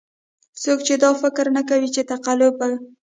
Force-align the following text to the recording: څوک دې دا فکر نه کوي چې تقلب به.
څوک 0.61 0.79
دې 0.87 0.95
دا 1.03 1.11
فکر 1.21 1.45
نه 1.57 1.61
کوي 1.69 1.89
چې 1.95 2.07
تقلب 2.11 2.53
به. 2.59 2.69